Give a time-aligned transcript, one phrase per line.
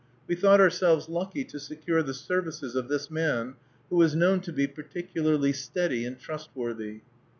[0.27, 3.53] We thought ourselves lucky to secure the services of this man,
[3.91, 7.01] who was known to be particularly steady and trustworthy.